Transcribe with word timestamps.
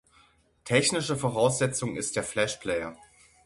Technische 0.65 1.15
Voraussetzung 1.15 1.95
ist 1.95 2.15
der 2.15 2.23
Flash 2.23 2.57
Player. 2.57 2.97